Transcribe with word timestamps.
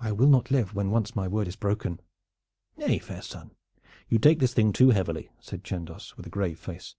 I 0.00 0.12
will 0.12 0.28
not 0.28 0.52
live 0.52 0.76
when 0.76 0.90
once 0.92 1.16
my 1.16 1.26
word 1.26 1.48
is 1.48 1.56
broken." 1.56 1.98
"Nay, 2.76 3.00
fair 3.00 3.20
son, 3.20 3.50
you 4.08 4.20
take 4.20 4.38
this 4.38 4.54
thing 4.54 4.72
too 4.72 4.90
heavily," 4.90 5.28
said 5.40 5.64
Chandos, 5.64 6.16
with 6.16 6.24
a 6.24 6.30
grave 6.30 6.60
face. 6.60 6.94